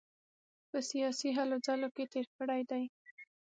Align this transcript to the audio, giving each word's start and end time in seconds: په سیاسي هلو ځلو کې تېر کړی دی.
په 0.69 0.77
سیاسي 0.89 1.29
هلو 1.37 1.57
ځلو 1.65 1.89
کې 1.95 2.03
تېر 2.13 2.27
کړی 2.37 2.61
دی. 2.69 2.83